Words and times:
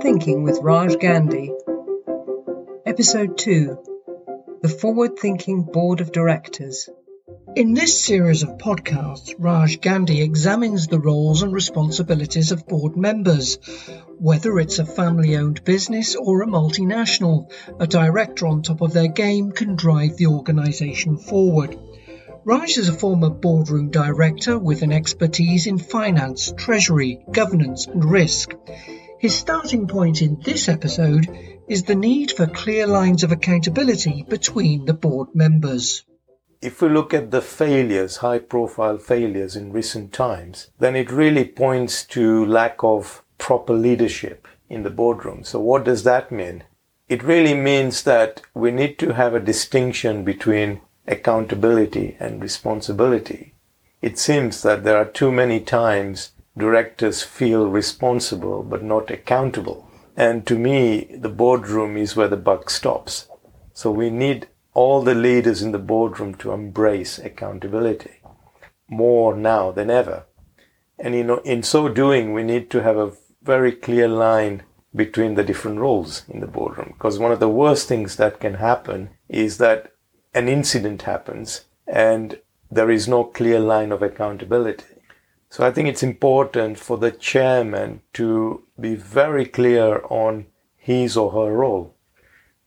Thinking 0.00 0.44
with 0.44 0.60
Raj 0.62 0.96
Gandhi. 1.00 1.52
Episode 2.86 3.36
2 3.36 3.78
The 4.62 4.68
Forward 4.68 5.18
Thinking 5.18 5.64
Board 5.64 6.00
of 6.00 6.12
Directors. 6.12 6.88
In 7.56 7.74
this 7.74 8.04
series 8.04 8.44
of 8.44 8.58
podcasts, 8.58 9.34
Raj 9.38 9.80
Gandhi 9.80 10.22
examines 10.22 10.86
the 10.86 11.00
roles 11.00 11.42
and 11.42 11.52
responsibilities 11.52 12.52
of 12.52 12.68
board 12.68 12.96
members. 12.96 13.58
Whether 14.18 14.60
it's 14.60 14.78
a 14.78 14.86
family 14.86 15.36
owned 15.36 15.64
business 15.64 16.14
or 16.14 16.42
a 16.42 16.46
multinational, 16.46 17.50
a 17.80 17.88
director 17.88 18.46
on 18.46 18.62
top 18.62 18.80
of 18.82 18.92
their 18.92 19.08
game 19.08 19.50
can 19.50 19.74
drive 19.74 20.16
the 20.16 20.28
organisation 20.28 21.16
forward. 21.16 21.76
Raj 22.44 22.78
is 22.78 22.88
a 22.88 22.92
former 22.92 23.30
boardroom 23.30 23.90
director 23.90 24.58
with 24.60 24.82
an 24.82 24.92
expertise 24.92 25.66
in 25.66 25.78
finance, 25.78 26.54
treasury, 26.56 27.18
governance, 27.32 27.86
and 27.88 28.04
risk. 28.04 28.54
His 29.18 29.34
starting 29.34 29.88
point 29.88 30.22
in 30.22 30.40
this 30.42 30.68
episode 30.68 31.26
is 31.66 31.82
the 31.82 31.96
need 31.96 32.30
for 32.30 32.46
clear 32.46 32.86
lines 32.86 33.24
of 33.24 33.32
accountability 33.32 34.24
between 34.28 34.84
the 34.84 34.94
board 34.94 35.34
members. 35.34 36.04
If 36.62 36.80
we 36.80 36.88
look 36.88 37.12
at 37.12 37.32
the 37.32 37.42
failures, 37.42 38.18
high 38.18 38.38
profile 38.38 38.98
failures 38.98 39.56
in 39.56 39.72
recent 39.72 40.12
times, 40.12 40.70
then 40.78 40.94
it 40.94 41.10
really 41.10 41.44
points 41.44 42.04
to 42.06 42.46
lack 42.46 42.84
of 42.84 43.24
proper 43.38 43.72
leadership 43.72 44.46
in 44.68 44.84
the 44.84 44.90
boardroom. 44.90 45.42
So 45.42 45.58
what 45.58 45.84
does 45.84 46.04
that 46.04 46.30
mean? 46.30 46.62
It 47.08 47.24
really 47.24 47.54
means 47.54 48.04
that 48.04 48.42
we 48.54 48.70
need 48.70 49.00
to 49.00 49.14
have 49.14 49.34
a 49.34 49.40
distinction 49.40 50.22
between 50.22 50.80
accountability 51.08 52.16
and 52.20 52.40
responsibility. 52.40 53.54
It 54.00 54.16
seems 54.16 54.62
that 54.62 54.84
there 54.84 54.96
are 54.96 55.04
too 55.04 55.32
many 55.32 55.58
times 55.58 56.30
directors 56.58 57.22
feel 57.22 57.66
responsible 57.66 58.62
but 58.62 58.82
not 58.82 59.10
accountable. 59.10 59.88
And 60.16 60.46
to 60.46 60.58
me, 60.58 61.04
the 61.16 61.28
boardroom 61.28 61.96
is 61.96 62.16
where 62.16 62.28
the 62.28 62.36
buck 62.36 62.70
stops. 62.70 63.28
So 63.72 63.90
we 63.90 64.10
need 64.10 64.48
all 64.74 65.02
the 65.02 65.14
leaders 65.14 65.62
in 65.62 65.72
the 65.72 65.78
boardroom 65.78 66.34
to 66.36 66.52
embrace 66.52 67.18
accountability 67.18 68.20
more 68.88 69.36
now 69.36 69.70
than 69.70 69.90
ever. 69.90 70.24
And 70.98 71.14
you 71.14 71.24
know, 71.24 71.38
in 71.38 71.62
so 71.62 71.88
doing, 71.88 72.32
we 72.32 72.42
need 72.42 72.70
to 72.70 72.82
have 72.82 72.96
a 72.96 73.12
very 73.42 73.72
clear 73.72 74.08
line 74.08 74.64
between 74.94 75.34
the 75.34 75.44
different 75.44 75.78
roles 75.78 76.24
in 76.28 76.40
the 76.40 76.46
boardroom. 76.46 76.94
Because 76.94 77.18
one 77.18 77.32
of 77.32 77.40
the 77.40 77.48
worst 77.48 77.86
things 77.86 78.16
that 78.16 78.40
can 78.40 78.54
happen 78.54 79.10
is 79.28 79.58
that 79.58 79.92
an 80.34 80.48
incident 80.48 81.02
happens 81.02 81.64
and 81.86 82.40
there 82.70 82.90
is 82.90 83.08
no 83.08 83.24
clear 83.24 83.60
line 83.60 83.92
of 83.92 84.02
accountability. 84.02 84.84
So 85.50 85.66
I 85.66 85.70
think 85.70 85.88
it's 85.88 86.02
important 86.02 86.78
for 86.78 86.98
the 86.98 87.10
chairman 87.10 88.02
to 88.14 88.64
be 88.78 88.94
very 88.94 89.46
clear 89.46 90.02
on 90.10 90.46
his 90.76 91.16
or 91.16 91.32
her 91.32 91.52
role. 91.52 91.94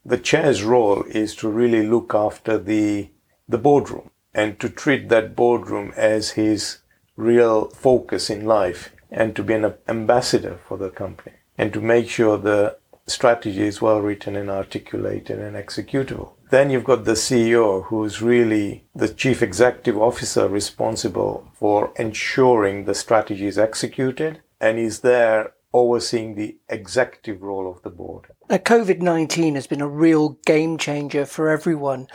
The 0.04 0.18
chair's 0.18 0.64
role 0.64 1.04
is 1.04 1.36
to 1.38 1.50
really 1.50 1.86
look 1.86 2.14
after 2.16 2.58
the, 2.58 3.10
the 3.48 3.60
boardroom 3.60 4.10
and 4.34 4.60
to 4.60 4.70
treat 4.70 5.10
that 5.10 5.36
boardroom 5.36 5.94
as 5.96 6.32
his 6.32 6.80
real 7.16 7.70
focus 7.70 8.30
in 8.30 8.46
life 8.46 8.92
and 9.12 9.36
to 9.36 9.44
be 9.44 9.54
an 9.54 9.74
ambassador 9.88 10.60
for 10.68 10.78
the 10.78 10.90
company 10.90 11.36
and 11.58 11.72
to 11.74 11.82
make 11.82 12.10
sure 12.10 12.38
the 12.38 12.78
strategy 13.06 13.62
is 13.62 13.82
well 13.82 14.02
written 14.02 14.36
and 14.36 14.50
articulated 14.50 15.38
and 15.38 15.56
executable. 15.56 16.32
Then 16.52 16.70
you've 16.70 16.84
got 16.84 17.06
the 17.06 17.14
CEO, 17.14 17.86
who's 17.86 18.22
really 18.22 18.84
the 18.94 19.08
chief 19.08 19.42
executive 19.42 19.98
officer 19.98 20.50
responsible 20.50 21.50
for 21.54 21.94
ensuring 21.96 22.84
the 22.84 22.94
strategy 22.94 23.48
is 23.48 23.58
executed 23.58 24.42
and 24.60 24.78
is 24.78 25.00
there 25.00 25.54
overseeing 25.74 26.36
the 26.36 26.58
executive 26.68 27.42
role 27.42 27.72
of 27.72 27.82
the 27.84 27.90
board. 27.90 28.26
Now, 28.50 28.58
COVID 28.58 29.02
19 29.02 29.56
has 29.56 29.66
been 29.66 29.80
a 29.80 29.88
real 29.88 30.38
game 30.46 30.78
changer 30.78 31.26
for 31.26 31.48
everyone. 31.48 32.08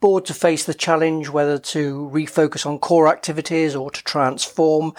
Board 0.00 0.24
to 0.24 0.34
face 0.34 0.64
the 0.64 0.74
challenge 0.74 1.28
whether 1.28 1.56
to 1.58 2.10
refocus 2.12 2.66
on 2.66 2.80
core 2.80 3.06
activities 3.06 3.76
or 3.76 3.92
to 3.92 4.02
transform. 4.02 4.92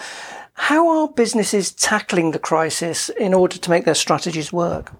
How 0.54 0.88
are 0.88 1.08
businesses 1.12 1.70
tackling 1.70 2.30
the 2.30 2.38
crisis 2.38 3.10
in 3.10 3.34
order 3.34 3.58
to 3.58 3.70
make 3.70 3.84
their 3.84 3.94
strategies 3.94 4.54
work? 4.54 4.90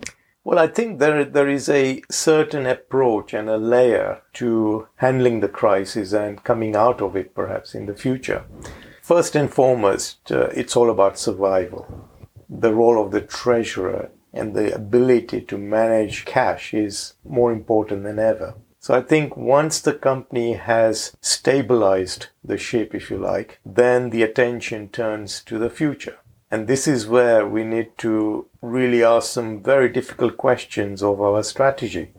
Well, 0.46 0.60
I 0.60 0.68
think 0.68 1.00
there, 1.00 1.24
there 1.24 1.48
is 1.48 1.68
a 1.68 2.02
certain 2.08 2.66
approach 2.66 3.34
and 3.34 3.50
a 3.50 3.56
layer 3.56 4.22
to 4.34 4.86
handling 4.94 5.40
the 5.40 5.48
crisis 5.48 6.12
and 6.12 6.44
coming 6.44 6.76
out 6.76 7.02
of 7.02 7.16
it 7.16 7.34
perhaps 7.34 7.74
in 7.74 7.86
the 7.86 7.96
future. 7.96 8.44
First 9.02 9.34
and 9.34 9.52
foremost, 9.52 10.30
uh, 10.30 10.50
it's 10.54 10.76
all 10.76 10.88
about 10.88 11.18
survival. 11.18 12.08
The 12.48 12.72
role 12.72 13.04
of 13.04 13.10
the 13.10 13.22
treasurer 13.22 14.10
and 14.32 14.54
the 14.54 14.72
ability 14.72 15.40
to 15.40 15.58
manage 15.58 16.24
cash 16.24 16.72
is 16.72 17.14
more 17.24 17.50
important 17.50 18.04
than 18.04 18.20
ever. 18.20 18.54
So 18.78 18.94
I 18.94 19.00
think 19.00 19.36
once 19.36 19.80
the 19.80 19.94
company 19.94 20.52
has 20.52 21.16
stabilized 21.20 22.28
the 22.44 22.56
ship, 22.56 22.94
if 22.94 23.10
you 23.10 23.18
like, 23.18 23.58
then 23.66 24.10
the 24.10 24.22
attention 24.22 24.90
turns 24.90 25.42
to 25.42 25.58
the 25.58 25.70
future. 25.70 26.18
And 26.50 26.66
this 26.66 26.86
is 26.86 27.06
where 27.06 27.46
we 27.46 27.64
need 27.64 27.98
to 27.98 28.46
really 28.62 29.02
ask 29.02 29.32
some 29.32 29.62
very 29.62 29.88
difficult 29.88 30.36
questions 30.36 31.02
of 31.02 31.20
our 31.20 31.42
strategy. 31.42 32.12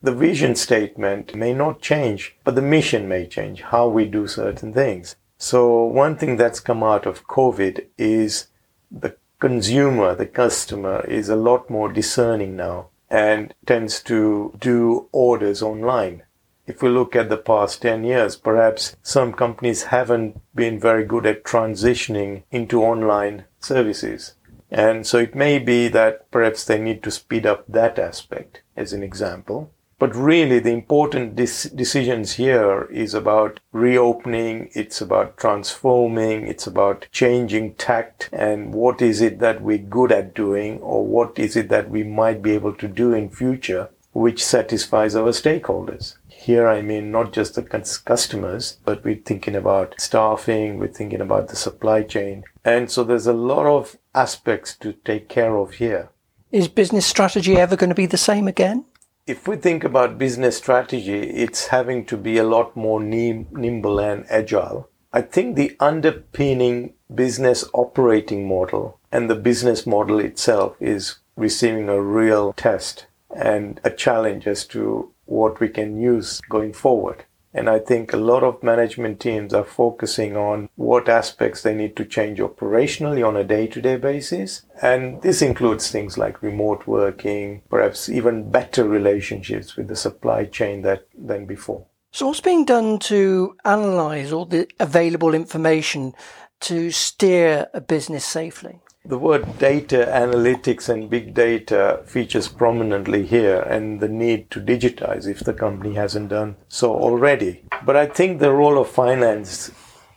The 0.00 0.14
vision 0.14 0.54
statement 0.54 1.34
may 1.34 1.52
not 1.52 1.80
change, 1.80 2.36
but 2.44 2.54
the 2.54 2.62
mission 2.62 3.08
may 3.08 3.26
change, 3.26 3.62
how 3.62 3.88
we 3.88 4.04
do 4.04 4.28
certain 4.28 4.72
things. 4.72 5.16
So 5.38 5.84
one 5.84 6.16
thing 6.16 6.36
that's 6.36 6.60
come 6.60 6.82
out 6.82 7.04
of 7.04 7.26
COVID 7.26 7.84
is 7.98 8.46
the 8.90 9.16
consumer, 9.40 10.14
the 10.14 10.26
customer 10.26 11.04
is 11.06 11.28
a 11.28 11.36
lot 11.36 11.68
more 11.68 11.92
discerning 11.92 12.56
now 12.56 12.88
and 13.10 13.54
tends 13.66 14.02
to 14.04 14.54
do 14.60 15.08
orders 15.12 15.62
online 15.62 16.22
if 16.68 16.82
we 16.82 16.90
look 16.90 17.16
at 17.16 17.30
the 17.30 17.38
past 17.38 17.80
10 17.80 18.04
years, 18.04 18.36
perhaps 18.36 18.94
some 19.02 19.32
companies 19.32 19.84
haven't 19.84 20.38
been 20.54 20.78
very 20.78 21.02
good 21.02 21.24
at 21.24 21.42
transitioning 21.42 22.42
into 22.50 22.82
online 22.82 23.46
services. 23.68 24.34
And 24.70 25.06
so 25.06 25.18
it 25.18 25.34
may 25.34 25.58
be 25.58 25.88
that 25.88 26.30
perhaps 26.30 26.64
they 26.64 26.78
need 26.78 27.02
to 27.02 27.10
speed 27.10 27.46
up 27.46 27.64
that 27.68 27.98
aspect 27.98 28.62
as 28.76 28.92
an 28.92 29.02
example. 29.02 29.70
But 29.98 30.14
really 30.14 30.60
the 30.60 30.70
important 30.70 31.34
decisions 31.34 32.34
here 32.34 32.84
is 32.84 33.14
about 33.14 33.58
reopening. 33.72 34.70
It's 34.72 35.00
about 35.00 35.36
transforming. 35.36 36.46
It's 36.46 36.68
about 36.68 37.08
changing 37.10 37.74
tact 37.74 38.28
and 38.32 38.72
what 38.72 39.02
is 39.02 39.20
it 39.20 39.40
that 39.40 39.60
we're 39.60 39.78
good 39.78 40.12
at 40.12 40.34
doing 40.34 40.78
or 40.80 41.04
what 41.04 41.38
is 41.38 41.56
it 41.56 41.68
that 41.70 41.90
we 41.90 42.04
might 42.04 42.42
be 42.42 42.52
able 42.52 42.74
to 42.74 42.86
do 42.86 43.12
in 43.12 43.28
future 43.28 43.88
which 44.12 44.44
satisfies 44.44 45.16
our 45.16 45.32
stakeholders. 45.32 46.16
Here, 46.40 46.68
I 46.68 46.82
mean 46.82 47.10
not 47.10 47.32
just 47.32 47.56
the 47.56 47.62
customers, 47.62 48.78
but 48.84 49.02
we're 49.02 49.16
thinking 49.16 49.56
about 49.56 49.96
staffing, 49.98 50.78
we're 50.78 50.86
thinking 50.86 51.20
about 51.20 51.48
the 51.48 51.56
supply 51.56 52.02
chain. 52.02 52.44
And 52.64 52.88
so 52.88 53.02
there's 53.02 53.26
a 53.26 53.32
lot 53.32 53.66
of 53.66 53.98
aspects 54.14 54.76
to 54.76 54.92
take 54.92 55.28
care 55.28 55.56
of 55.56 55.74
here. 55.74 56.10
Is 56.52 56.68
business 56.68 57.06
strategy 57.06 57.56
ever 57.56 57.74
going 57.74 57.90
to 57.90 58.02
be 58.02 58.06
the 58.06 58.16
same 58.16 58.46
again? 58.46 58.84
If 59.26 59.48
we 59.48 59.56
think 59.56 59.82
about 59.82 60.16
business 60.16 60.56
strategy, 60.56 61.18
it's 61.18 61.66
having 61.66 62.06
to 62.06 62.16
be 62.16 62.38
a 62.38 62.44
lot 62.44 62.76
more 62.76 63.00
nimble 63.02 63.98
and 63.98 64.24
agile. 64.30 64.88
I 65.12 65.22
think 65.22 65.56
the 65.56 65.76
underpinning 65.80 66.94
business 67.12 67.64
operating 67.74 68.46
model 68.46 69.00
and 69.10 69.28
the 69.28 69.34
business 69.34 69.88
model 69.88 70.20
itself 70.20 70.76
is 70.78 71.16
receiving 71.34 71.88
a 71.88 72.00
real 72.00 72.52
test 72.52 73.06
and 73.34 73.80
a 73.82 73.90
challenge 73.90 74.46
as 74.46 74.64
to 74.66 75.12
what 75.28 75.60
we 75.60 75.68
can 75.68 76.00
use 76.00 76.40
going 76.48 76.72
forward. 76.72 77.24
And 77.54 77.68
I 77.68 77.78
think 77.78 78.12
a 78.12 78.18
lot 78.18 78.44
of 78.44 78.62
management 78.62 79.20
teams 79.20 79.54
are 79.54 79.64
focusing 79.64 80.36
on 80.36 80.68
what 80.76 81.08
aspects 81.08 81.62
they 81.62 81.74
need 81.74 81.96
to 81.96 82.04
change 82.04 82.38
operationally 82.38 83.26
on 83.26 83.36
a 83.36 83.44
day 83.44 83.66
to 83.68 83.80
day 83.80 83.96
basis. 83.96 84.62
And 84.82 85.22
this 85.22 85.40
includes 85.40 85.90
things 85.90 86.18
like 86.18 86.42
remote 86.42 86.86
working, 86.86 87.62
perhaps 87.70 88.08
even 88.08 88.50
better 88.50 88.84
relationships 88.84 89.76
with 89.76 89.88
the 89.88 89.96
supply 89.96 90.44
chain 90.44 90.82
that, 90.82 91.08
than 91.16 91.46
before. 91.46 91.86
So, 92.12 92.26
what's 92.26 92.40
being 92.40 92.64
done 92.64 92.98
to 93.00 93.56
analyze 93.64 94.32
all 94.32 94.46
the 94.46 94.68
available 94.78 95.34
information 95.34 96.14
to 96.60 96.90
steer 96.90 97.68
a 97.74 97.80
business 97.80 98.24
safely? 98.24 98.80
The 99.04 99.16
word 99.16 99.58
data 99.58 100.06
analytics 100.12 100.88
and 100.88 101.08
big 101.08 101.32
data 101.32 102.02
features 102.04 102.48
prominently 102.48 103.24
here 103.24 103.60
and 103.60 104.00
the 104.00 104.08
need 104.08 104.50
to 104.50 104.60
digitize 104.60 105.26
if 105.26 105.40
the 105.40 105.54
company 105.54 105.94
hasn't 105.94 106.28
done 106.28 106.56
so 106.68 106.92
already. 106.92 107.64
But 107.86 107.96
I 107.96 108.06
think 108.06 108.38
the 108.38 108.52
role 108.52 108.78
of 108.78 108.88
finance 108.88 109.70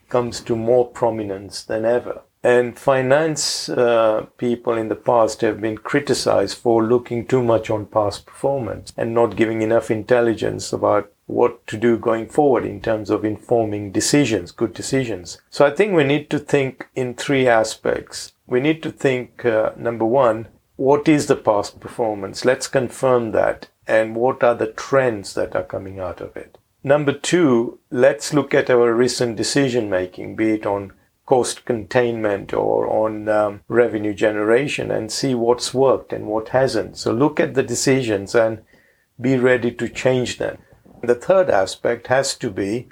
comes 0.10 0.42
to 0.42 0.56
more 0.56 0.90
prominence 0.90 1.64
than 1.64 1.86
ever. 1.86 2.24
And 2.44 2.78
finance 2.78 3.70
uh, 3.70 4.26
people 4.38 4.74
in 4.74 4.90
the 4.90 4.96
past 4.96 5.42
have 5.42 5.62
been 5.62 5.78
criticized 5.78 6.58
for 6.58 6.84
looking 6.84 7.28
too 7.28 7.44
much 7.44 7.70
on 7.70 7.86
past 7.86 8.26
performance 8.26 8.92
and 8.98 9.14
not 9.14 9.36
giving 9.36 9.62
enough 9.62 9.92
intelligence 9.92 10.74
about 10.74 11.12
what 11.28 11.66
to 11.68 11.78
do 11.78 11.98
going 11.98 12.28
forward 12.28 12.66
in 12.66 12.82
terms 12.82 13.10
of 13.10 13.24
informing 13.24 13.92
decisions, 13.92 14.52
good 14.52 14.74
decisions. 14.74 15.40
So 15.50 15.66
I 15.66 15.72
think 15.72 15.94
we 15.94 16.04
need 16.04 16.30
to 16.32 16.40
think 16.40 16.88
in 16.96 17.14
three 17.14 17.48
aspects 17.48 18.34
we 18.52 18.60
need 18.60 18.84
to 18.84 18.92
think 18.92 19.46
uh, 19.46 19.72
number 19.78 20.06
one, 20.06 20.50
what 20.76 21.08
is 21.08 21.28
the 21.28 21.38
past 21.38 21.80
performance? 21.80 22.44
Let's 22.44 22.68
confirm 22.68 23.32
that. 23.32 23.70
And 23.88 24.16
what 24.16 24.44
are 24.44 24.56
the 24.56 24.68
trends 24.68 25.34
that 25.36 25.56
are 25.56 25.64
coming 25.64 26.00
out 26.00 26.20
of 26.20 26.36
it? 26.36 26.58
Number 26.84 27.14
two, 27.14 27.80
let's 27.90 28.34
look 28.34 28.54
at 28.54 28.70
our 28.70 28.94
recent 28.94 29.38
decision 29.38 29.90
making, 29.90 30.36
be 30.36 30.52
it 30.52 30.66
on 30.66 30.92
cost 31.32 31.64
containment 31.64 32.54
or 32.54 32.86
on 32.90 33.30
um, 33.30 33.62
revenue 33.70 34.14
generation 34.14 34.92
and 34.92 35.10
see 35.10 35.34
what's 35.34 35.74
worked 35.74 36.12
and 36.12 36.28
what 36.28 36.50
hasn't. 36.50 36.98
So 36.98 37.14
look 37.14 37.40
at 37.40 37.54
the 37.54 37.64
decisions 37.64 38.36
and 38.36 38.62
be 39.18 39.38
ready 39.38 39.72
to 39.72 39.88
change 39.88 40.40
them. 40.40 40.58
The 41.02 41.16
third 41.16 41.50
aspect 41.50 42.08
has 42.08 42.36
to 42.36 42.50
be 42.50 42.90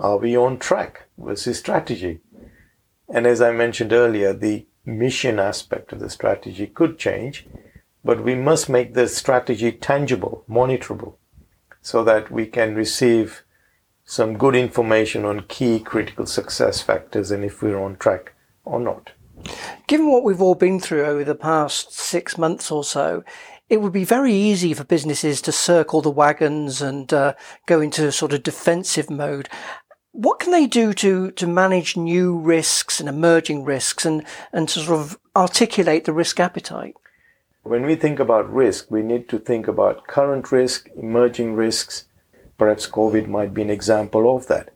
are 0.00 0.18
we 0.18 0.36
on 0.36 0.58
track 0.58 1.04
versus 1.16 1.60
strategy? 1.60 2.18
And 3.08 3.24
as 3.24 3.40
I 3.40 3.52
mentioned 3.52 3.92
earlier, 3.92 4.32
the 4.32 4.66
mission 4.84 5.38
aspect 5.38 5.92
of 5.92 6.00
the 6.00 6.10
strategy 6.10 6.66
could 6.66 6.98
change, 6.98 7.46
but 8.04 8.24
we 8.24 8.34
must 8.34 8.68
make 8.68 8.94
the 8.94 9.06
strategy 9.06 9.70
tangible, 9.70 10.44
monitorable, 10.50 11.18
so 11.82 12.02
that 12.02 12.32
we 12.32 12.46
can 12.46 12.74
receive 12.74 13.44
some 14.06 14.38
good 14.38 14.54
information 14.54 15.24
on 15.24 15.40
key 15.48 15.80
critical 15.80 16.24
success 16.24 16.80
factors 16.80 17.32
and 17.32 17.44
if 17.44 17.60
we're 17.60 17.78
on 17.78 17.96
track 17.96 18.32
or 18.64 18.80
not. 18.80 19.10
Given 19.86 20.10
what 20.10 20.24
we've 20.24 20.40
all 20.40 20.54
been 20.54 20.80
through 20.80 21.04
over 21.04 21.24
the 21.24 21.34
past 21.34 21.92
six 21.92 22.38
months 22.38 22.70
or 22.70 22.84
so, 22.84 23.24
it 23.68 23.80
would 23.80 23.92
be 23.92 24.04
very 24.04 24.32
easy 24.32 24.72
for 24.74 24.84
businesses 24.84 25.42
to 25.42 25.52
circle 25.52 26.00
the 26.00 26.10
wagons 26.10 26.80
and 26.80 27.12
uh, 27.12 27.34
go 27.66 27.80
into 27.80 28.10
sort 28.12 28.32
of 28.32 28.44
defensive 28.44 29.10
mode. 29.10 29.48
What 30.12 30.38
can 30.38 30.52
they 30.52 30.66
do 30.66 30.94
to, 30.94 31.32
to 31.32 31.46
manage 31.46 31.96
new 31.96 32.38
risks 32.38 33.00
and 33.00 33.08
emerging 33.08 33.64
risks 33.64 34.06
and, 34.06 34.24
and 34.52 34.68
to 34.68 34.80
sort 34.80 35.00
of 35.00 35.18
articulate 35.34 36.04
the 36.04 36.12
risk 36.12 36.38
appetite? 36.38 36.94
When 37.64 37.84
we 37.84 37.96
think 37.96 38.20
about 38.20 38.52
risk, 38.52 38.88
we 38.88 39.02
need 39.02 39.28
to 39.30 39.38
think 39.40 39.66
about 39.66 40.06
current 40.06 40.52
risk, 40.52 40.88
emerging 40.96 41.54
risks. 41.54 42.05
Perhaps 42.58 42.88
COVID 42.88 43.26
might 43.26 43.52
be 43.52 43.62
an 43.62 43.70
example 43.70 44.34
of 44.34 44.46
that. 44.46 44.70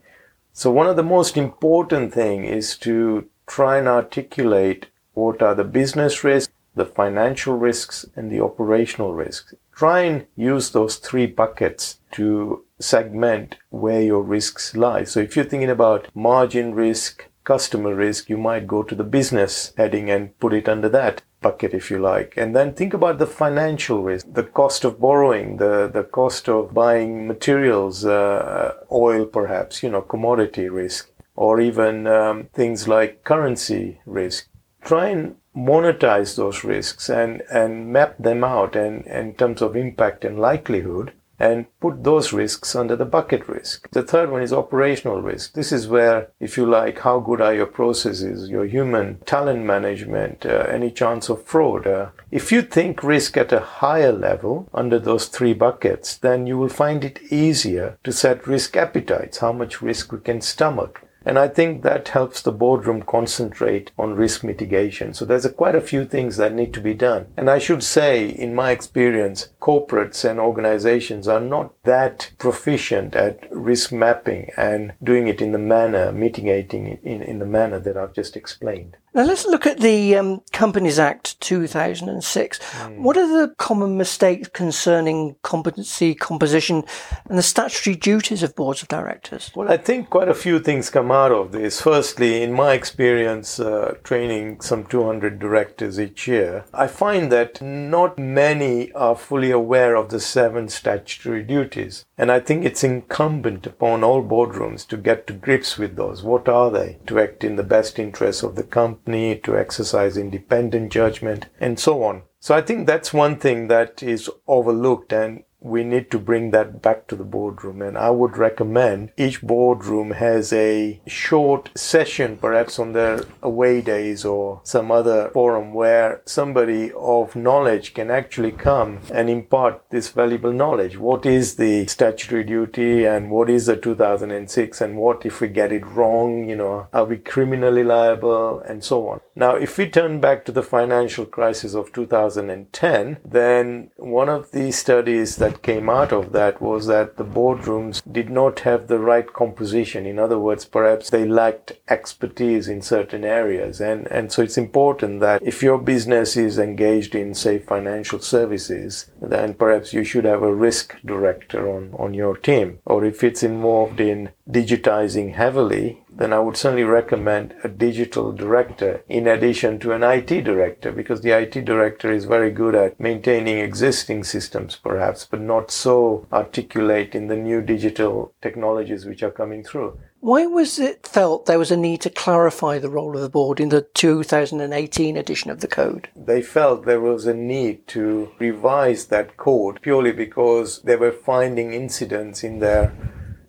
So 0.53 0.71
one 0.71 0.87
of 0.87 0.97
the 0.97 1.03
most 1.03 1.37
important 1.37 2.13
thing 2.13 2.45
is 2.45 2.77
to 2.79 3.29
try 3.47 3.79
and 3.79 3.89
articulate 3.89 4.87
what 5.15 5.43
are 5.43 5.55
the 5.55 5.65
business 5.65 6.23
risks, 6.23 6.53
the 6.75 6.85
financial 6.85 7.57
risks, 7.57 8.07
and 8.17 8.31
the 8.31 8.41
operational 8.41 9.15
risks. 9.15 9.55
Try 9.75 10.01
and 10.01 10.27
use 10.37 10.71
those 10.71 10.97
three 10.97 11.27
buckets 11.27 12.01
to 12.13 12.65
segment 12.79 13.57
where 13.71 14.03
your 14.03 14.23
risks 14.23 14.77
lie. 14.77 15.05
So 15.05 15.21
if 15.21 15.37
you're 15.37 15.45
thinking 15.45 15.71
about 15.71 16.09
margin 16.15 16.75
risk, 16.75 17.29
customer 17.45 17.95
risk, 17.95 18.29
you 18.29 18.37
might 18.37 18.67
go 18.67 18.83
to 18.83 18.95
the 18.95 19.05
business 19.05 19.73
heading 19.77 20.11
and 20.11 20.39
put 20.39 20.53
it 20.53 20.69
under 20.69 20.89
that 20.91 21.23
bucket, 21.41 21.75
if 21.75 21.91
you 21.91 21.99
like. 21.99 22.35
And 22.37 22.55
then 22.55 22.75
think 22.75 22.95
about 22.95 23.19
the 23.19 23.27
financial 23.27 24.03
risk, 24.03 24.27
the 24.33 24.45
cost 24.45 24.85
of 24.85 25.01
borrowing, 25.01 25.57
the, 25.57 25.91
the 25.93 26.05
cost 26.05 26.49
of 26.49 26.75
buying 26.75 27.27
materials, 27.27 28.05
uh, 28.05 28.75
oil 28.93 29.27
perhaps, 29.27 29.83
you 29.83 29.91
know, 29.91 30.03
commodity 30.03 30.69
risk, 30.69 31.11
or 31.37 31.61
even 31.61 32.07
um, 32.07 32.49
things 32.53 32.89
like 32.89 33.25
currency 33.25 34.01
risk. 34.07 34.49
Try 34.83 35.09
and 35.09 35.37
monetize 35.57 36.37
those 36.37 36.65
risks 36.65 37.09
and, 37.09 37.43
and 37.51 37.93
map 37.93 38.17
them 38.19 38.45
out 38.45 38.77
and, 38.77 39.07
in 39.07 39.35
terms 39.35 39.61
of 39.61 39.77
impact 39.77 40.25
and 40.25 40.39
likelihood 40.39 41.13
and 41.41 41.67
put 41.81 42.05
those 42.05 42.33
risks 42.33 42.77
under 42.77 42.95
the 42.95 43.05
bucket 43.07 43.49
risk. 43.49 43.89
The 43.91 44.03
third 44.03 44.31
one 44.31 44.43
is 44.43 44.53
operational 44.53 45.23
risk. 45.23 45.55
This 45.55 45.73
is 45.73 45.89
where, 45.89 46.29
if 46.39 46.57
you 46.57 46.67
like, 46.67 47.01
how 47.01 47.19
good 47.19 47.41
are 47.41 47.55
your 47.55 47.67
processes, 47.67 48.51
your 48.51 48.67
human 48.67 49.19
talent 49.21 49.65
management, 49.65 50.45
uh, 50.45 50.67
any 50.69 50.91
chance 50.91 51.31
of 51.31 51.45
fraud. 51.45 51.87
Uh, 51.87 52.11
if 52.31 52.53
you 52.53 52.61
think 52.61 53.03
risk 53.03 53.37
at 53.39 53.53
a 53.53 53.61
higher 53.61 54.13
level 54.13 54.69
under 54.75 54.99
those 54.99 55.27
three 55.27 55.55
buckets, 55.55 56.17
then 56.19 56.47
you 56.47 56.59
will 56.59 56.69
find 56.69 57.05
it 57.05 57.21
easier 57.33 57.99
to 58.05 58.13
set 58.13 58.47
risk 58.47 58.77
appetites, 58.77 59.39
how 59.39 59.53
much 59.53 59.81
risk 59.81 60.13
we 60.13 60.21
can 60.21 60.41
stomach. 60.43 61.03
And 61.31 61.39
I 61.39 61.47
think 61.47 61.85
that 61.85 62.09
helps 62.09 62.43
the 62.43 62.51
boardroom 62.51 63.03
concentrate 63.03 63.93
on 63.97 64.17
risk 64.17 64.43
mitigation. 64.43 65.15
So 65.15 65.25
there's 65.25 65.45
a, 65.45 65.53
quite 65.53 65.77
a 65.77 65.81
few 65.81 66.05
things 66.05 66.39
that 66.39 66.53
need 66.53 66.75
to 66.75 66.81
be 66.81 66.93
done. 66.93 67.29
And 67.37 67.49
I 67.49 67.61
should 67.61 67.85
say, 67.85 68.29
in 68.29 68.53
my 68.53 68.73
experience, 68.73 69.51
corporates 69.61 70.29
and 70.29 70.41
organizations 70.41 71.29
are 71.29 71.39
not 71.39 71.81
that 71.85 72.33
proficient 72.39 73.15
at 73.15 73.49
risk 73.53 73.93
mapping 73.93 74.51
and 74.57 74.95
doing 75.05 75.29
it 75.29 75.41
in 75.41 75.53
the 75.53 75.59
manner, 75.59 76.11
mitigating 76.11 76.89
it 76.89 77.01
in, 77.05 77.23
in 77.23 77.39
the 77.39 77.47
manner 77.47 77.79
that 77.79 77.97
I've 77.97 78.13
just 78.13 78.37
explained. 78.37 78.97
Now 79.13 79.25
let's 79.25 79.45
look 79.45 79.67
at 79.67 79.81
the 79.81 80.15
um, 80.15 80.43
Companies 80.53 81.01
Act 81.01 81.41
2006. 81.41 82.59
Mm. 82.61 82.99
What 82.99 83.17
are 83.17 83.27
the 83.27 83.53
common 83.57 83.97
mistakes 83.97 84.47
concerning 84.49 85.35
competency, 85.43 86.15
composition, 86.15 86.85
and 87.29 87.37
the 87.37 87.43
statutory 87.43 87.97
duties 87.97 88.45
of 88.45 88.55
boards 88.55 88.83
of 88.83 88.89
directors? 88.89 89.51
Well, 89.57 89.69
I 89.69 89.79
think 89.79 90.11
quite 90.11 90.29
a 90.29 90.35
few 90.35 90.61
things 90.61 90.91
come 90.91 91.11
out 91.11 91.33
of 91.33 91.51
this. 91.51 91.81
Firstly, 91.81 92.41
in 92.41 92.53
my 92.53 92.75
experience, 92.75 93.59
uh, 93.59 93.97
training 94.05 94.61
some 94.61 94.85
200 94.87 95.41
directors 95.41 95.99
each 95.99 96.29
year, 96.29 96.65
I 96.73 96.87
find 96.87 97.33
that 97.33 97.61
not 97.61 98.17
many 98.17 98.93
are 98.93 99.17
fully 99.17 99.51
aware 99.51 99.97
of 99.97 100.11
the 100.11 100.21
seven 100.21 100.69
statutory 100.69 101.43
duties. 101.43 102.05
And 102.21 102.31
I 102.31 102.39
think 102.39 102.67
it's 102.67 102.85
incumbent 102.85 103.67
upon 103.67 104.05
all 104.05 104.23
boardrooms 104.23 104.87
to 104.89 104.99
get 104.99 105.27
to 105.27 105.33
grips 105.33 105.79
with 105.79 105.97
those. 105.97 106.23
What 106.23 106.51
are 106.51 106.71
they? 106.71 106.99
To 107.07 107.19
act 107.19 107.45
in 107.45 107.57
the 107.57 107.63
best 107.63 107.99
interests 107.99 108.43
of 108.43 108.57
the 108.57 108.63
company 108.63 109.39
to 109.39 109.57
exercise 109.57 110.19
independent 110.19 110.93
judgment, 110.93 111.47
and 111.59 111.81
so 111.81 112.03
on. 112.03 112.25
So 112.39 112.55
I 112.55 112.61
think 112.61 112.87
that's 112.87 113.15
one 113.15 113.37
thing 113.37 113.69
that 113.69 114.03
is 114.03 114.29
overlooked 114.47 115.15
and 115.15 115.45
we 115.61 115.85
need 115.85 116.11
to 116.11 116.19
bring 116.19 116.51
that 116.51 116.83
back 116.83 117.07
to 117.09 117.17
the 117.17 117.25
boardroom. 117.25 117.83
And 117.83 117.97
I 117.99 118.11
would 118.11 118.37
recommend 118.37 119.13
each 119.17 119.43
boardroom 119.43 120.13
has 120.13 120.53
a 120.53 121.01
short 121.07 121.71
session, 121.77 122.37
perhaps 122.37 122.79
on 122.79 122.93
their 122.93 123.25
away 123.43 123.81
days 123.81 124.25
or 124.25 124.61
some 124.65 124.91
other 124.91 125.31
forum 125.31 125.75
where 125.75 126.23
somebody 126.25 126.93
of 126.93 127.37
knowledge 127.37 127.95
can 127.95 128.11
actually 128.11 128.53
come 128.53 129.01
and 129.13 129.29
impart 129.29 129.83
this 129.91 130.09
valuable 130.09 130.53
knowledge. 130.53 130.99
What 130.99 131.27
is 131.27 131.57
the 131.57 131.87
statutory 131.87 132.45
duty 132.45 133.05
and 133.05 133.31
what 133.31 133.51
is 133.51 133.67
the 133.67 133.77
2006 133.77 134.81
and 134.81 134.97
what 134.97 135.27
if 135.27 135.41
we 135.41 135.49
get 135.49 135.73
it 135.73 135.87
wrong? 135.87 136.49
You 136.49 136.57
know, 136.57 136.89
are 136.93 137.05
we 137.05 137.19
criminally 137.19 137.85
liable 137.85 138.61
and 138.61 138.83
so 138.85 139.09
on. 139.09 139.21
Now, 139.35 139.57
if 139.57 139.79
we 139.79 139.89
turn 139.89 140.21
back 140.21 140.45
to 140.45 140.53
the 140.53 140.63
financial 140.63 141.25
crisis 141.25 141.75
of 141.75 141.93
2010, 141.93 143.19
then 143.25 143.91
one 143.97 144.29
of 144.29 144.51
the 144.53 144.71
studies 144.71 145.37
that 145.37 145.50
that 145.51 145.63
came 145.63 145.89
out 145.89 146.13
of 146.13 146.33
that 146.33 146.61
was 146.61 146.87
that 146.87 147.17
the 147.17 147.25
boardrooms 147.25 148.03
did 148.11 148.31
not 148.31 148.61
have 148.61 148.87
the 148.87 148.99
right 148.99 149.33
composition. 149.33 150.07
In 150.07 150.19
other 150.19 150.39
words, 150.39 150.65
perhaps 150.65 151.11
they 151.11 151.27
lacked 151.27 151.73
expertise 151.89 152.69
in 152.69 152.83
certain 152.83 153.25
areas. 153.25 153.81
And, 153.81 154.07
and 154.09 154.31
so 154.31 154.43
it's 154.43 154.59
important 154.59 155.21
that 155.21 155.43
if 155.43 155.63
your 155.63 155.79
business 155.79 156.37
is 156.37 156.59
engaged 156.59 157.15
in, 157.15 157.35
say, 157.35 157.59
financial 157.59 158.21
services, 158.21 159.11
then 159.21 159.55
perhaps 159.55 159.93
you 159.93 160.05
should 160.05 160.25
have 160.25 160.43
a 160.43 160.55
risk 160.55 160.97
director 161.05 161.69
on, 161.69 161.95
on 161.99 162.15
your 162.15 162.37
team. 162.37 162.79
Or 162.85 163.05
if 163.05 163.25
it's 163.25 163.43
involved 163.43 164.01
in 164.01 164.31
digitizing 164.49 165.35
heavily, 165.35 166.00
then 166.13 166.33
I 166.33 166.39
would 166.41 166.57
certainly 166.57 166.85
recommend 166.85 167.55
a 167.63 167.69
digital 167.69 168.33
director 168.33 169.03
in 169.09 169.27
addition 169.27 169.79
to 169.81 169.93
an 169.93 170.03
IT 170.03 170.45
director 170.45 170.93
because 170.93 171.21
the 171.21 171.31
IT 171.31 171.65
director 171.65 172.13
is 172.13 172.25
very 172.25 172.51
good 172.51 172.75
at 172.75 172.99
maintaining 172.99 173.59
existing 173.59 174.25
systems 174.25 174.77
perhaps, 174.77 175.27
but 175.31 175.41
not 175.41 175.71
so 175.71 176.27
articulate 176.33 177.15
in 177.15 177.29
the 177.29 177.37
new 177.37 177.63
digital 177.63 178.35
technologies 178.43 179.07
which 179.07 179.23
are 179.23 179.31
coming 179.31 179.63
through. 179.63 179.99
Why 180.23 180.45
was 180.45 180.79
it 180.79 181.07
felt 181.07 181.47
there 181.47 181.59
was 181.59 181.71
a 181.71 181.77
need 181.79 182.03
to 182.03 182.11
clarify 182.11 182.79
the 182.79 182.91
role 182.91 183.17
of 183.17 183.23
the 183.23 183.31
board 183.31 183.59
in 183.59 183.71
the 183.71 183.81
2018 183.95 185.17
edition 185.17 185.51
of 185.51 185.61
the 185.61 185.67
code? 185.67 186.11
They 186.15 186.43
felt 186.43 186.85
there 186.85 187.01
was 187.01 187.27
a 187.27 187.33
need 187.33 187.87
to 187.89 188.31
revise 188.39 189.07
that 189.07 189.39
code 189.39 189.81
purely 189.81 190.13
because 190.13 190.83
they 190.83 190.97
were 190.97 191.13
finding 191.13 191.73
incidents 191.73 192.45
in 192.45 192.59
their 192.59 192.93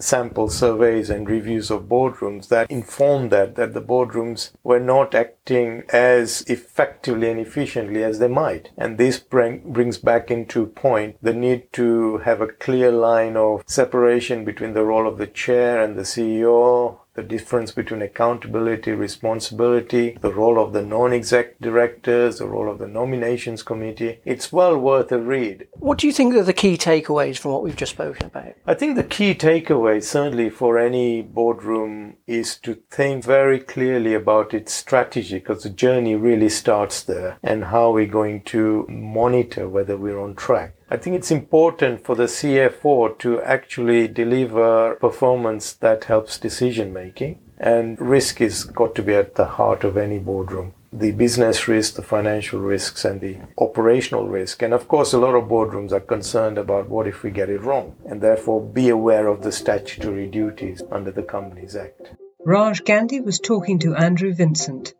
sample 0.01 0.49
surveys 0.49 1.09
and 1.09 1.29
reviews 1.29 1.69
of 1.71 1.83
boardrooms 1.83 2.47
that 2.49 2.69
informed 2.69 3.31
that 3.31 3.55
that 3.55 3.73
the 3.73 3.81
boardrooms 3.81 4.51
were 4.63 4.79
not 4.79 5.13
acting 5.13 5.83
as 5.89 6.41
effectively 6.43 7.29
and 7.29 7.39
efficiently 7.39 8.03
as 8.03 8.19
they 8.19 8.27
might. 8.27 8.69
And 8.77 8.97
this 8.97 9.19
bring, 9.19 9.71
brings 9.71 9.97
back 9.97 10.31
into 10.31 10.67
point 10.67 11.17
the 11.21 11.33
need 11.33 11.71
to 11.73 12.19
have 12.19 12.41
a 12.41 12.47
clear 12.47 12.91
line 12.91 13.37
of 13.37 13.63
separation 13.65 14.45
between 14.45 14.73
the 14.73 14.83
role 14.83 15.07
of 15.07 15.17
the 15.17 15.27
chair 15.27 15.81
and 15.81 15.97
the 15.97 16.03
CEO 16.03 16.99
the 17.13 17.23
difference 17.23 17.71
between 17.71 18.01
accountability, 18.01 18.91
responsibility, 18.91 20.17
the 20.21 20.33
role 20.33 20.59
of 20.59 20.73
the 20.73 20.81
non-exec 20.81 21.59
directors, 21.59 22.39
the 22.39 22.47
role 22.47 22.69
of 22.69 22.79
the 22.79 22.87
nominations 22.87 23.63
committee. 23.63 24.19
It's 24.25 24.51
well 24.51 24.77
worth 24.77 25.11
a 25.11 25.19
read. 25.19 25.67
What 25.73 25.97
do 25.97 26.07
you 26.07 26.13
think 26.13 26.35
are 26.35 26.43
the 26.43 26.53
key 26.53 26.77
takeaways 26.77 27.37
from 27.37 27.51
what 27.51 27.63
we've 27.63 27.75
just 27.75 27.93
spoken 27.93 28.27
about? 28.27 28.53
I 28.65 28.73
think 28.73 28.95
the 28.95 29.03
key 29.03 29.35
takeaway, 29.35 30.03
certainly 30.03 30.49
for 30.49 30.77
any 30.77 31.21
boardroom, 31.21 32.15
is 32.27 32.55
to 32.57 32.75
think 32.89 33.23
very 33.23 33.59
clearly 33.59 34.13
about 34.13 34.53
its 34.53 34.73
strategy 34.73 35.11
strategy 35.21 35.39
because 35.39 35.63
the 35.63 35.69
journey 35.69 36.15
really 36.15 36.49
starts 36.49 37.03
there 37.03 37.37
and 37.43 37.65
how 37.65 37.91
we're 37.91 38.05
going 38.05 38.41
to 38.43 38.85
monitor 38.89 39.67
whether 39.67 39.97
we're 39.97 40.19
on 40.19 40.35
track. 40.35 40.73
I 40.91 40.97
think 40.97 41.15
it's 41.15 41.31
important 41.31 42.03
for 42.03 42.15
the 42.15 42.25
CFO 42.25 43.17
to 43.19 43.41
actually 43.43 44.09
deliver 44.09 44.95
performance 44.95 45.71
that 45.71 46.03
helps 46.03 46.37
decision 46.37 46.91
making 46.91 47.39
and 47.57 47.97
risk 48.01 48.41
is 48.41 48.65
got 48.65 48.93
to 48.95 49.01
be 49.01 49.13
at 49.13 49.35
the 49.35 49.45
heart 49.45 49.85
of 49.85 49.95
any 49.95 50.19
boardroom 50.19 50.73
the 50.93 51.13
business 51.13 51.69
risk, 51.69 51.93
the 51.95 52.01
financial 52.01 52.59
risks, 52.59 53.05
and 53.05 53.21
the 53.21 53.37
operational 53.57 54.27
risk. 54.27 54.61
And 54.61 54.73
of 54.73 54.89
course, 54.89 55.13
a 55.13 55.17
lot 55.17 55.35
of 55.35 55.45
boardrooms 55.45 55.93
are 55.93 56.01
concerned 56.01 56.57
about 56.57 56.89
what 56.89 57.07
if 57.07 57.23
we 57.23 57.31
get 57.31 57.49
it 57.49 57.61
wrong, 57.61 57.95
and 58.05 58.19
therefore 58.19 58.61
be 58.61 58.89
aware 58.89 59.27
of 59.27 59.41
the 59.41 59.53
statutory 59.53 60.27
duties 60.27 60.83
under 60.91 61.09
the 61.09 61.23
Companies 61.23 61.77
Act. 61.77 62.11
Raj 62.43 62.83
Gandhi 62.83 63.21
was 63.21 63.39
talking 63.39 63.79
to 63.79 63.95
Andrew 63.95 64.33
Vincent. 64.33 64.93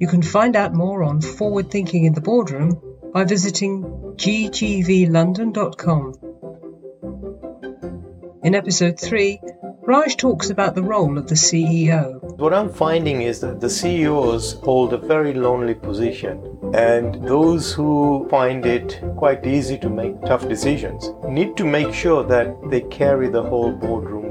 You 0.00 0.08
can 0.08 0.22
find 0.22 0.56
out 0.56 0.74
more 0.74 1.04
on 1.04 1.20
forward 1.20 1.70
thinking 1.70 2.06
in 2.06 2.14
the 2.14 2.20
boardroom 2.20 2.93
by 3.14 3.22
visiting 3.22 3.84
ggvlondon.com. 4.16 6.14
In 8.42 8.56
episode 8.56 8.98
3, 8.98 9.40
Raj 9.82 10.16
talks 10.16 10.50
about 10.50 10.74
the 10.74 10.82
role 10.82 11.16
of 11.16 11.28
the 11.28 11.36
CEO. 11.36 12.20
What 12.38 12.52
I'm 12.52 12.72
finding 12.72 13.22
is 13.22 13.38
that 13.40 13.60
the 13.60 13.70
CEOs 13.70 14.54
hold 14.54 14.92
a 14.92 14.98
very 14.98 15.32
lonely 15.32 15.74
position, 15.74 16.42
and 16.74 17.22
those 17.22 17.72
who 17.72 18.26
find 18.28 18.66
it 18.66 19.00
quite 19.16 19.46
easy 19.46 19.78
to 19.78 19.88
make 19.88 20.20
tough 20.22 20.48
decisions 20.48 21.10
need 21.28 21.56
to 21.56 21.64
make 21.64 21.94
sure 21.94 22.24
that 22.24 22.52
they 22.68 22.80
carry 22.80 23.28
the 23.28 23.44
whole 23.44 23.70
boardroom. 23.70 24.23